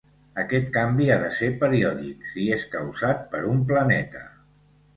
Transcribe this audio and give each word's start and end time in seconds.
Aquest 0.43 0.71
canvi 0.77 1.09
ha 1.09 1.17
de 1.23 1.27
ser 1.41 1.49
periòdic, 1.59 2.25
si 2.31 2.47
és 2.57 2.67
causat 2.73 3.23
per 3.35 3.45
un 3.53 3.65
planeta. 3.73 4.27